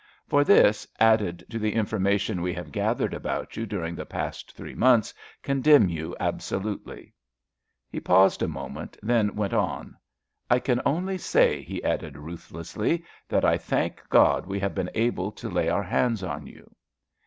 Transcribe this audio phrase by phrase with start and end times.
[0.27, 4.73] For this, added to the information we have gathered about you during the past three
[4.73, 7.13] months, condemns you absolutely."
[7.87, 9.95] He paused a moment, then went on.
[10.49, 15.31] "I can only say," he added ruthlessly, "that I thank God we have been able
[15.33, 16.75] to lay our hands on you."